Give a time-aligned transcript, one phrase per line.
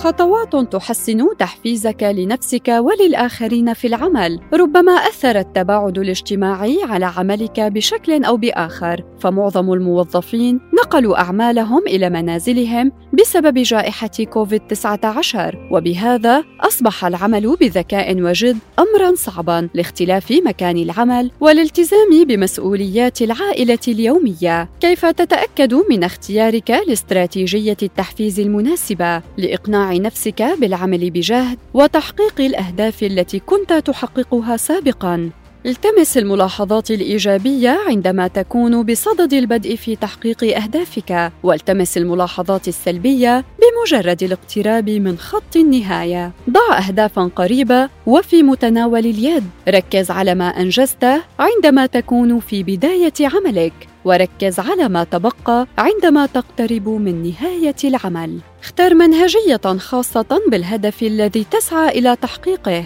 [0.00, 8.36] خطوات تحسن تحفيزك لنفسك وللآخرين في العمل ربما أثر التباعد الاجتماعي على عملك بشكل أو
[8.36, 9.04] بآخر.
[9.20, 15.36] فمعظم الموظفين نقلوا أعمالهم إلى منازلهم بسبب جائحة كوفيد-19
[15.72, 24.68] وبهذا أصبح العمل بذكاء وجد أمرا صعبا لاختلاف مكان العمل والالتزام بمسؤوليات العائلة اليومية.
[24.80, 33.72] كيف تتأكد من اختيارك لاستراتيجية التحفيز المناسبة؟ لإقناع نفسك بالعمل بجهد وتحقيق الأهداف التي كنت
[33.72, 35.30] تحققها سابقا.
[35.66, 44.90] التمس الملاحظات الإيجابية عندما تكون بصدد البدء في تحقيق أهدافك والتمس الملاحظات السلبية بمجرد الاقتراب
[44.90, 46.32] من خط النهاية.
[46.50, 49.44] ضع اهدافا قريبة وفي متناول اليد.
[49.68, 53.72] ركز على ما انجزته عندما تكون في بداية عملك
[54.04, 58.38] وركز على ما تبقى عندما تقترب من نهاية العمل.
[58.62, 62.84] اختر منهجية خاصة بالهدف الذي تسعى إلى تحقيقه.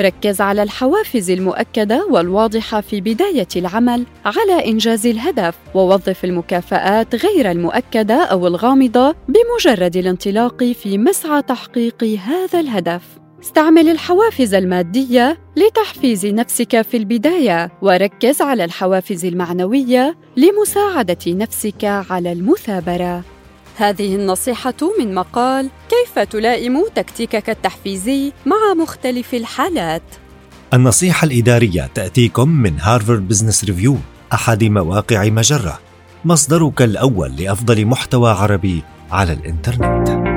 [0.00, 8.24] ركز على الحوافز المؤكدة والواضحة في بداية العمل على إنجاز الهدف ووظف المكافآت غير المؤكدة
[8.24, 13.02] أو الغامضة بمجرد الانطلاق في مسعى تحقيق هذا الهدف.
[13.42, 23.35] استعمل الحوافز المادية لتحفيز نفسك في البداية وركز على الحوافز المعنوية لمساعدة نفسك على المثابرة.
[23.76, 30.02] هذه النصيحة من مقال كيف تلائم تكتيكك التحفيزي مع مختلف الحالات.
[30.74, 33.96] النصيحة الإدارية تأتيكم من Harvard Business Review
[34.32, 35.78] أحد مواقع مجرة،
[36.24, 40.35] مصدرك الأول لأفضل محتوى عربي على الإنترنت.